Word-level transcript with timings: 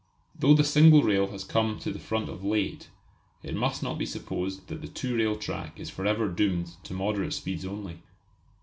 Though 0.33 0.55
the 0.55 0.63
single 0.63 1.03
rail 1.03 1.27
has 1.27 1.43
come 1.43 1.77
to 1.81 1.91
the 1.91 1.99
front 1.99 2.27
of 2.27 2.43
late, 2.43 2.89
it 3.43 3.53
must 3.53 3.83
not 3.83 3.99
be 3.99 4.05
supposed 4.07 4.65
that 4.65 4.81
the 4.81 4.87
two 4.87 5.15
rail 5.15 5.35
track 5.35 5.79
is 5.79 5.91
for 5.91 6.07
ever 6.07 6.27
doomed 6.27 6.71
to 6.85 6.95
moderate 6.95 7.33
speeds 7.33 7.65
only. 7.67 8.01